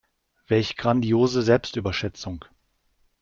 Welch 0.47 0.77
grandiose 0.77 1.43
Selbstüberschätzung. 1.43 2.43